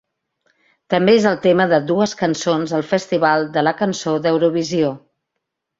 També 0.93 1.13
és 1.17 1.27
el 1.33 1.37
tema 1.43 1.67
de 1.73 1.79
dues 1.91 2.17
cançons 2.23 2.75
al 2.79 2.89
Festival 2.95 3.49
de 3.59 3.67
la 3.69 3.79
Cançó 3.85 4.19
d'Eurovisió. 4.27 4.93